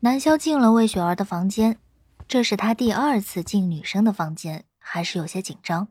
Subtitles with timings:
[0.00, 1.76] 南萧进了魏雪儿的房间，
[2.28, 5.88] 这是他第二次进女生的房间，还是有些紧张。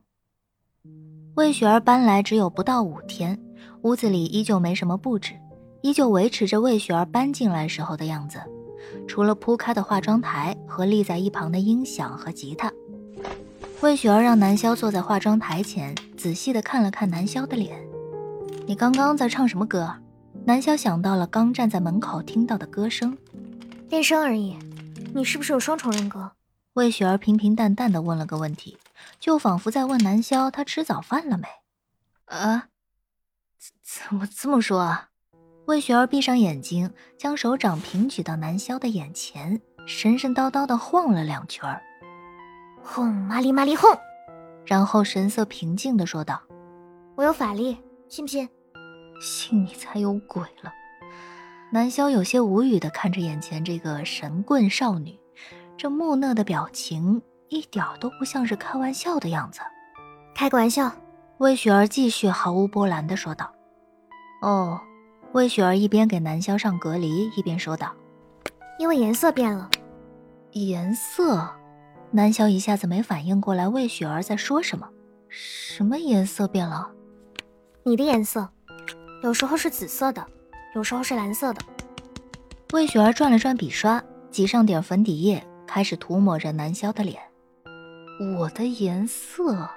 [1.36, 3.38] 魏雪儿搬来只有不到五天，
[3.82, 5.34] 屋子里依旧没什么布置，
[5.82, 8.40] 依旧维持着魏雪儿搬进来时候的样子，
[9.10, 12.72] 除了铺开的化妆台和立在一旁的音响和吉他。
[13.82, 17.78] 魏雪儿让南萧坐在化妆台前，仔细的看了看南萧的脸。
[18.66, 19.94] 你刚刚在唱什么歌？
[20.46, 23.18] 南萧想到了刚站在门口听到的歌声，
[23.90, 24.58] 练声而已。
[25.14, 26.32] 你是不是有双重人格？
[26.74, 28.78] 魏雪儿平平淡淡的问了个问题。
[29.20, 31.48] 就仿佛在问南萧，他吃早饭了没？
[32.26, 32.70] 啊？
[33.58, 33.74] 怎
[34.08, 35.10] 怎么这么说啊？
[35.66, 41.82] 魏雪儿闭上眼睛，将手掌平举到南萧的眼前，神神叨叨的晃了两圈儿，
[42.84, 43.90] 轰麻利麻利轰，
[44.66, 46.42] 然后神色平静的说道
[47.16, 47.78] ：“我有法力，
[48.08, 48.48] 信不信？
[49.22, 50.72] 信你才有鬼了。”
[51.70, 55.20] 南萧有些无语的看着眼前这个神棍少女，
[55.76, 57.22] 这木讷的表情。
[57.50, 59.62] 一点都不像是开玩笑的样子，
[60.36, 60.92] 开个玩笑。
[61.38, 63.50] 魏雪儿继续毫无波澜的说道
[64.44, 64.82] ：“哦。”
[65.32, 67.94] 魏雪儿一边给南萧上隔离，一边说道
[68.80, 69.70] ：“因为颜色变了。”
[70.52, 71.50] 颜色？
[72.12, 74.90] 南萧一下子没反应过来魏雪儿在说什么。
[75.30, 76.92] 什么颜色变了？
[77.84, 78.50] 你的颜色，
[79.24, 80.26] 有时候是紫色的，
[80.78, 81.62] 有时候是蓝色的。
[82.72, 87.20] 魏雪儿转了转笔刷，挤上点粉底液，开始涂抹着南萧的脸。
[88.38, 89.68] 我的颜色，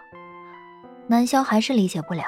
[1.06, 2.24] 南萧还是理解不了。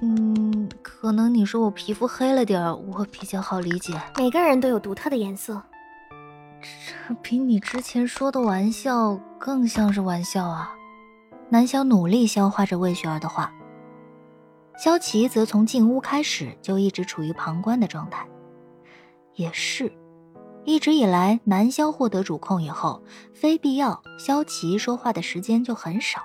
[0.00, 4.00] 嗯，可能你说我皮肤黑了点我比较好理解。
[4.16, 5.62] 每个人都有独特的颜色，
[6.62, 10.72] 这比你之前说的玩笑更像是玩笑啊！
[11.50, 13.52] 南萧努力消化着魏雪儿的话，
[14.82, 18.26] 萧琪则从进屋开始就一直处于旁观的状态。
[19.34, 19.92] 也是。
[20.64, 23.02] 一直以来，南萧获得主控以后，
[23.34, 26.22] 非必要，萧琪说话的时间就很少。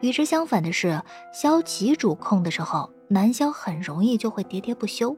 [0.00, 5.14] 与之相反的是，萧琪主控的时候，南萧很容易就会喋喋不休。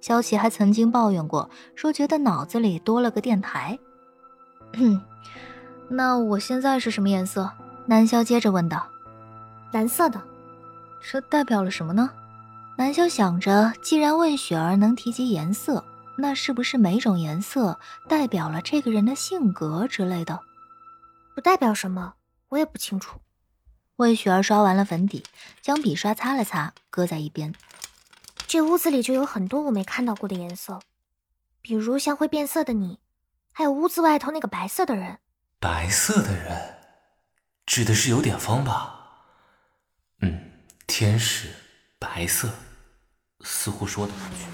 [0.00, 3.76] 萧琪还曾经抱怨过，说觉得脑子里多了个电台。
[5.88, 7.50] 那我现在是什么颜色？
[7.86, 8.86] 南萧接着问道。
[9.72, 10.20] 蓝色的，
[11.02, 12.10] 这代表了什么呢？
[12.78, 15.84] 南萧想着，既然问雪儿能提及颜色。
[16.18, 20.38] 那是不是每种颜色代表了这个人的性格之类的？
[21.34, 22.14] 不代表什么，
[22.50, 23.18] 我也不清楚。
[23.96, 25.24] 魏雪儿刷完了粉底，
[25.62, 27.54] 将笔刷擦了擦，搁在一边。
[28.46, 30.80] 这屋子里就有很多我没看到过的颜色，
[31.62, 32.98] 比如像会变色的你，
[33.52, 35.18] 还有屋子外头那个白色的人。
[35.58, 36.76] 白色的人，
[37.64, 39.01] 指的是有点方吧？
[40.94, 41.48] 天使，
[41.98, 42.50] 白色，
[43.40, 44.44] 似乎说得过去。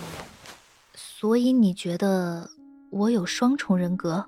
[0.95, 2.49] 所以你觉得
[2.93, 4.25] 我有双重人格？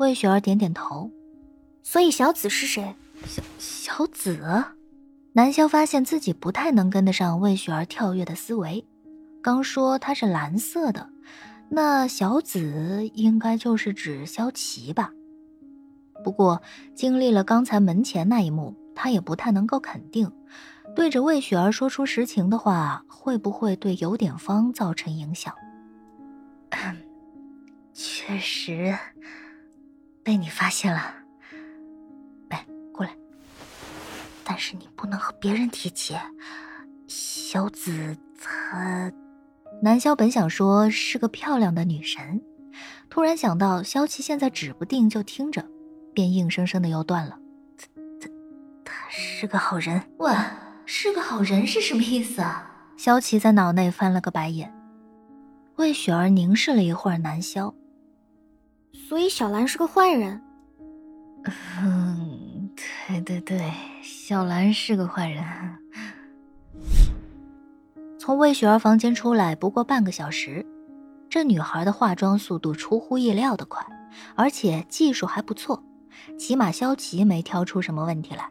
[0.00, 1.08] 魏雪儿点点头。
[1.84, 2.96] 所以小紫是谁？
[3.24, 4.64] 小小紫？
[5.34, 8.84] 南萧发现自己不太能跟得上魏雪儿跳跃的思维。
[9.40, 11.10] 刚说她是蓝色的，
[11.70, 15.12] 那小紫应该就是指萧琪吧？
[16.24, 16.60] 不过
[16.96, 20.28] 经历了刚才门前那一幕，他也不太能够肯定，
[20.94, 25.54] 对着魏雪儿说出实情的话，会不会对有点方造成影响？
[27.92, 28.96] 确实
[30.22, 31.14] 被你发现了，
[32.48, 33.14] 来过来。
[34.44, 36.16] 但是你不能和别人提起。
[37.06, 39.12] 小紫她，
[39.82, 42.42] 南萧本想说是个漂亮的女神，
[43.10, 45.66] 突然想到萧琪现在指不定就听着，
[46.14, 47.38] 便硬生生的又断了。
[47.76, 48.28] 她
[48.84, 50.02] 她是个好人。
[50.18, 50.32] 喂，
[50.94, 52.70] 是个好人是什么意思啊？
[52.98, 54.70] 萧琪在脑内翻了个白眼。
[55.76, 57.74] 魏雪儿凝视了一会儿南萧，
[59.08, 60.42] 所以小兰是个坏人。
[61.80, 62.68] 嗯，
[63.08, 65.42] 对对对，小兰是个坏人。
[68.18, 70.64] 从魏雪儿房间出来不过半个小时，
[71.30, 73.82] 这女孩的化妆速度出乎意料的快，
[74.34, 75.82] 而且技术还不错，
[76.38, 78.50] 起码萧琪没挑出什么问题来。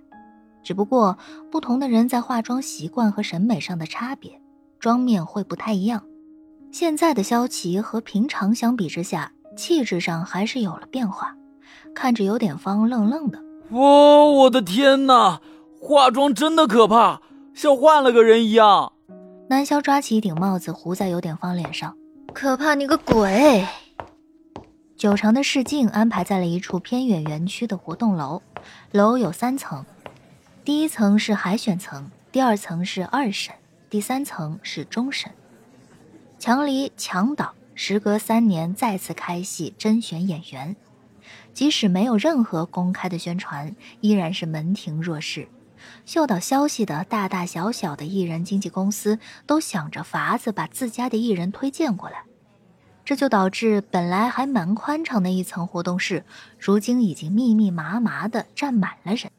[0.63, 1.17] 只不过
[1.49, 4.41] 不同的人在化妆习惯和审美上的差别，
[4.79, 6.03] 妆面会不太一样。
[6.71, 11.35] 现在的萧琪和平常相比之下，气质上还是有了变化，
[11.93, 13.39] 看着有点方愣愣的。
[13.71, 15.41] 哇，我的天哪，
[15.79, 17.21] 化妆真的可怕，
[17.53, 18.93] 像换了个人一样。
[19.49, 21.97] 南萧抓起一顶帽子糊在有点方脸上，
[22.33, 23.67] 可怕你个鬼！
[24.95, 28.41] 九成的试镜安排在了一处偏远园区的活动楼，
[28.91, 29.83] 楼有三层，
[30.63, 33.55] 第一层是海选层，第二层是二审，
[33.89, 35.31] 第三层是终审。
[36.37, 40.75] 强离强导，时隔三年再次开戏甄选演员，
[41.51, 45.47] 即使没有任何公开的宣传，依然是门庭若市。
[46.05, 49.17] 嗅到消息的大大小小的艺人经纪公司
[49.47, 52.21] 都想着法子把自家的艺人推荐过来，
[53.03, 56.23] 这就导致本来还蛮宽敞的一层活动室，
[56.59, 59.31] 如今已经密密麻麻的站满了人。